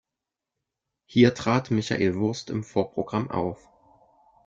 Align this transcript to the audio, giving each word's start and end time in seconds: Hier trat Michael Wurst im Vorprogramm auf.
Hier 1.05 1.35
trat 1.35 1.69
Michael 1.69 2.15
Wurst 2.15 2.49
im 2.49 2.63
Vorprogramm 2.63 3.29
auf. 3.29 3.69